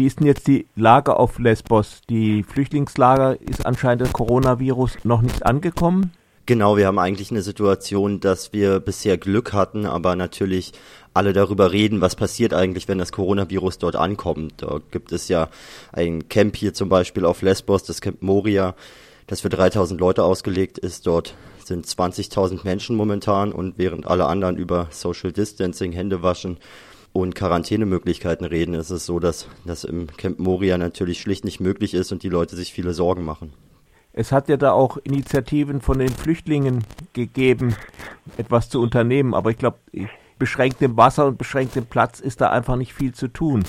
[0.00, 2.00] Wie ist denn jetzt die Lage auf Lesbos?
[2.08, 6.14] Die Flüchtlingslager ist anscheinend das Coronavirus noch nicht angekommen.
[6.46, 10.72] Genau, wir haben eigentlich eine Situation, dass wir bisher Glück hatten, aber natürlich
[11.12, 14.54] alle darüber reden, was passiert eigentlich, wenn das Coronavirus dort ankommt.
[14.62, 15.50] Da gibt es ja
[15.92, 18.74] ein Camp hier zum Beispiel auf Lesbos, das Camp Moria,
[19.26, 21.06] das für 3000 Leute ausgelegt ist.
[21.06, 26.56] Dort sind 20.000 Menschen momentan und während alle anderen über Social Distancing, Hände waschen
[27.12, 31.94] und Quarantänemöglichkeiten reden, ist es so, dass das im Camp Moria natürlich schlicht nicht möglich
[31.94, 33.52] ist und die Leute sich viele Sorgen machen.
[34.12, 37.76] Es hat ja da auch Initiativen von den Flüchtlingen gegeben,
[38.36, 39.78] etwas zu unternehmen, aber ich glaube,
[40.38, 43.64] beschränktem Wasser und beschränktem Platz ist da einfach nicht viel zu tun.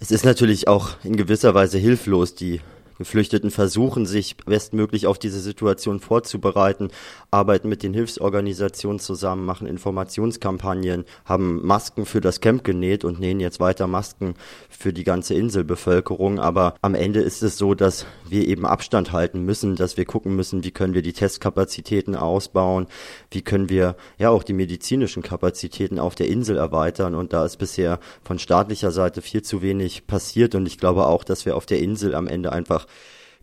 [0.00, 2.60] Es ist natürlich auch in gewisser Weise hilflos, die
[3.02, 6.88] Geflüchteten versuchen, sich bestmöglich auf diese Situation vorzubereiten,
[7.30, 13.40] arbeiten mit den Hilfsorganisationen zusammen, machen Informationskampagnen, haben Masken für das Camp genäht und nähen
[13.40, 14.34] jetzt weiter Masken
[14.68, 16.38] für die ganze Inselbevölkerung.
[16.38, 20.34] Aber am Ende ist es so, dass wir eben Abstand halten müssen, dass wir gucken
[20.36, 22.86] müssen, wie können wir die Testkapazitäten ausbauen,
[23.30, 27.14] wie können wir ja auch die medizinischen Kapazitäten auf der Insel erweitern.
[27.14, 30.54] Und da ist bisher von staatlicher Seite viel zu wenig passiert.
[30.54, 32.86] Und ich glaube auch, dass wir auf der Insel am Ende einfach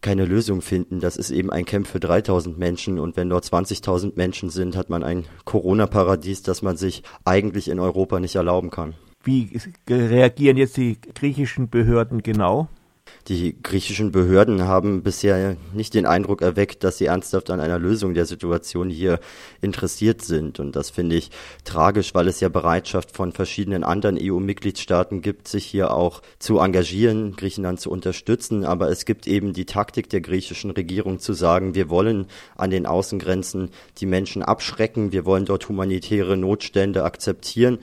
[0.02, 1.00] keine Lösung finden.
[1.00, 4.89] Das ist eben ein Camp für 3000 Menschen und wenn dort 20.000 Menschen sind, hat
[4.89, 8.95] man ein Corona-Paradies, das man sich eigentlich in Europa nicht erlauben kann.
[9.23, 12.69] Wie reagieren jetzt die griechischen Behörden genau?
[13.27, 18.16] Die griechischen Behörden haben bisher nicht den Eindruck erweckt, dass sie ernsthaft an einer Lösung
[18.16, 19.19] der Situation hier
[19.61, 20.59] interessiert sind.
[20.59, 21.29] Und das finde ich
[21.63, 27.35] tragisch, weil es ja Bereitschaft von verschiedenen anderen EU-Mitgliedstaaten gibt, sich hier auch zu engagieren,
[27.35, 28.66] Griechenland zu unterstützen.
[28.66, 32.88] Aber es gibt eben die Taktik der griechischen Regierung zu sagen, wir wollen an den
[32.88, 37.77] Außengrenzen die Menschen abschrecken, wir wollen dort humanitäre Notstände akzeptieren.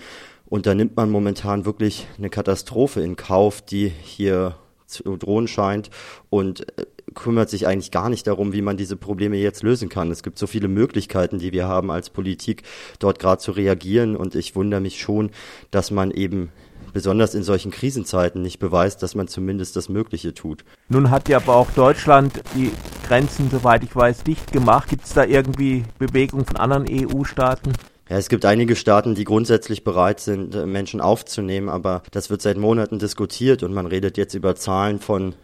[0.48, 4.56] Und da nimmt man momentan wirklich eine Katastrophe in Kauf, die hier
[4.86, 5.90] zu drohen scheint
[6.30, 10.10] und äh, kümmert sich eigentlich gar nicht darum, wie man diese Probleme jetzt lösen kann.
[10.10, 12.62] Es gibt so viele Möglichkeiten, die wir haben als Politik,
[12.98, 15.30] dort gerade zu reagieren und ich wundere mich schon,
[15.70, 16.50] dass man eben
[16.92, 20.64] besonders in solchen Krisenzeiten nicht beweist, dass man zumindest das Mögliche tut.
[20.88, 22.70] Nun hat ja aber auch Deutschland die
[23.06, 24.88] Grenzen, soweit ich weiß, dicht gemacht.
[24.88, 27.72] Gibt es da irgendwie Bewegung von anderen EU-Staaten?
[28.08, 32.40] Ja, es gibt einige Staaten, die grundsätzlich bereit sind, äh, Menschen aufzunehmen, aber das wird
[32.40, 35.34] seit Monaten diskutiert und man redet jetzt über Zahlen von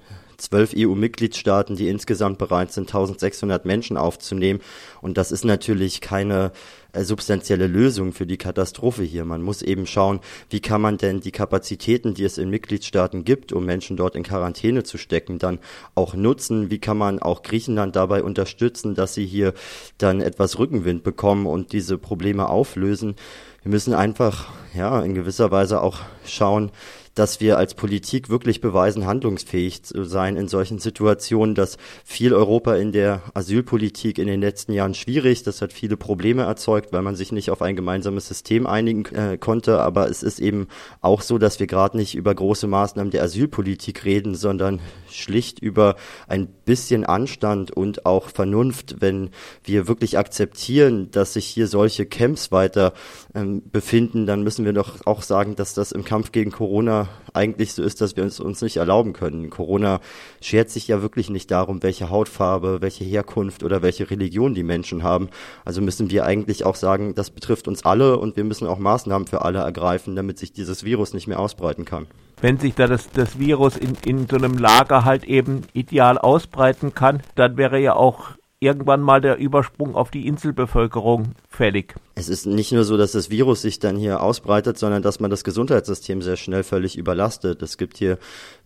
[0.42, 4.60] zwölf EU-Mitgliedstaaten, die insgesamt bereit sind, 1600 Menschen aufzunehmen.
[5.00, 6.52] Und das ist natürlich keine
[6.92, 9.24] äh, substanzielle Lösung für die Katastrophe hier.
[9.24, 10.20] Man muss eben schauen,
[10.50, 14.24] wie kann man denn die Kapazitäten, die es in Mitgliedstaaten gibt, um Menschen dort in
[14.24, 15.58] Quarantäne zu stecken, dann
[15.94, 16.70] auch nutzen?
[16.70, 19.54] Wie kann man auch Griechenland dabei unterstützen, dass sie hier
[19.96, 23.14] dann etwas Rückenwind bekommen und diese Probleme auflösen?
[23.62, 26.72] Wir müssen einfach, ja, in gewisser Weise auch schauen,
[27.14, 31.54] dass wir als Politik wirklich beweisen, handlungsfähig zu sein in solchen Situationen.
[31.54, 35.42] dass viel Europa in der Asylpolitik in den letzten Jahren schwierig.
[35.42, 39.36] Das hat viele Probleme erzeugt, weil man sich nicht auf ein gemeinsames System einigen äh,
[39.38, 39.80] konnte.
[39.80, 40.68] Aber es ist eben
[41.00, 44.80] auch so, dass wir gerade nicht über große Maßnahmen der Asylpolitik reden, sondern
[45.10, 45.96] schlicht über
[46.26, 49.30] ein bisschen Anstand und auch Vernunft, wenn
[49.64, 52.94] wir wirklich akzeptieren, dass sich hier solche Camps weiter
[53.34, 57.74] ähm, befinden, dann müssen wir doch auch sagen, dass das im Kampf gegen Corona eigentlich
[57.74, 59.50] so ist, dass wir es uns nicht erlauben können.
[59.50, 60.00] Corona
[60.40, 65.02] schert sich ja wirklich nicht darum, welche Hautfarbe, welche Herkunft oder welche Religion die Menschen
[65.02, 65.28] haben.
[65.64, 69.26] Also müssen wir eigentlich auch sagen, das betrifft uns alle und wir müssen auch Maßnahmen
[69.26, 72.06] für alle ergreifen, damit sich dieses Virus nicht mehr ausbreiten kann.
[72.40, 76.94] Wenn sich da das, das Virus in, in so einem Lager halt eben ideal ausbreiten
[76.94, 78.30] kann, dann wäre ja auch
[78.62, 81.94] irgendwann mal der Übersprung auf die Inselbevölkerung fällig.
[82.22, 85.28] Es ist nicht nur so, dass das Virus sich dann hier ausbreitet, sondern dass man
[85.28, 87.62] das Gesundheitssystem sehr schnell völlig überlastet.
[87.62, 88.16] Es gibt hier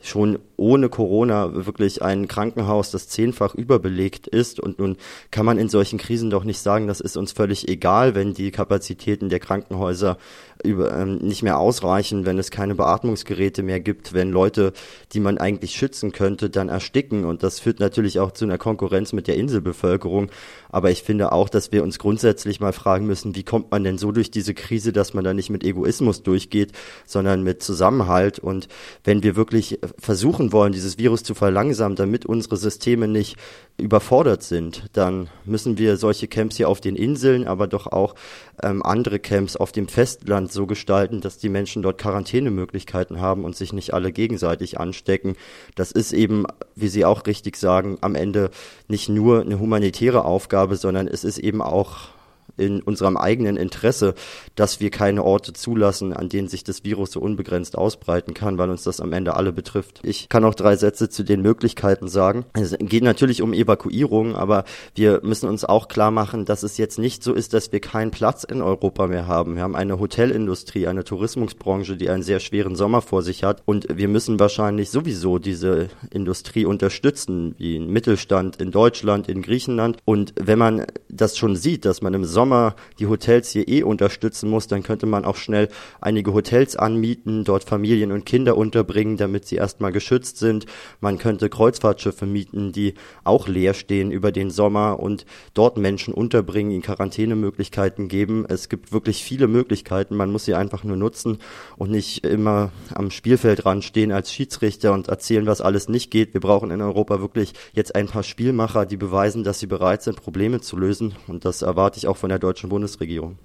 [0.03, 4.61] schon ohne Corona wirklich ein Krankenhaus, das zehnfach überbelegt ist.
[4.61, 4.99] Und nun
[5.31, 8.51] kann man in solchen Krisen doch nicht sagen, das ist uns völlig egal, wenn die
[8.51, 10.19] Kapazitäten der Krankenhäuser
[10.63, 14.73] über, ähm, nicht mehr ausreichen, wenn es keine Beatmungsgeräte mehr gibt, wenn Leute,
[15.13, 17.25] die man eigentlich schützen könnte, dann ersticken.
[17.25, 20.31] Und das führt natürlich auch zu einer Konkurrenz mit der Inselbevölkerung.
[20.69, 23.99] Aber ich finde auch, dass wir uns grundsätzlich mal fragen müssen, wie kommt man denn
[23.99, 26.73] so durch diese Krise, dass man da nicht mit Egoismus durchgeht,
[27.07, 28.39] sondern mit Zusammenhalt.
[28.39, 28.69] Und
[29.05, 33.37] wenn wir wirklich versuchen wollen, dieses Virus zu verlangsamen, damit unsere Systeme nicht
[33.79, 38.15] überfordert sind, dann müssen wir solche Camps hier auf den Inseln, aber doch auch
[38.63, 43.55] ähm, andere Camps auf dem Festland so gestalten, dass die Menschen dort Quarantänemöglichkeiten haben und
[43.55, 45.37] sich nicht alle gegenseitig anstecken.
[45.75, 48.51] Das ist eben, wie Sie auch richtig sagen, am Ende
[48.89, 52.16] nicht nur eine humanitäre Aufgabe, sondern es ist eben auch
[52.57, 54.15] in unserem eigenen Interesse,
[54.55, 58.71] dass wir keine Orte zulassen, an denen sich das Virus so unbegrenzt ausbreiten kann, weil
[58.71, 60.01] uns das am Ende alle betrifft.
[60.03, 62.45] Ich kann auch drei Sätze zu den Möglichkeiten sagen.
[62.55, 64.65] Es geht natürlich um Evakuierung, aber
[64.95, 68.11] wir müssen uns auch klar machen, dass es jetzt nicht so ist, dass wir keinen
[68.11, 69.57] Platz in Europa mehr haben.
[69.57, 73.87] Wir haben eine Hotelindustrie, eine Tourismusbranche, die einen sehr schweren Sommer vor sich hat und
[73.97, 79.99] wir müssen wahrscheinlich sowieso diese Industrie unterstützen, wie ein Mittelstand in Deutschland, in Griechenland.
[80.05, 84.51] Und wenn man das schon sieht, dass man im Sommer die Hotels hier eh unterstützen
[84.51, 85.69] muss, dann könnte man auch schnell
[86.01, 90.67] einige Hotels anmieten, dort Familien und Kinder unterbringen, damit sie erstmal geschützt sind.
[91.01, 96.71] Man könnte Kreuzfahrtschiffe mieten, die auch leer stehen über den Sommer und dort Menschen unterbringen,
[96.71, 98.45] ihnen Quarantänemöglichkeiten geben.
[98.49, 100.17] Es gibt wirklich viele Möglichkeiten.
[100.17, 101.39] Man muss sie einfach nur nutzen
[101.77, 106.35] und nicht immer am Spielfeld stehen als Schiedsrichter und erzählen, was alles nicht geht.
[106.35, 110.23] Wir brauchen in Europa wirklich jetzt ein paar Spielmacher, die beweisen, dass sie bereit sind,
[110.23, 111.06] Probleme zu lösen.
[111.27, 113.39] Und das erwarte ich auch von der der deutschen Bundesregierung.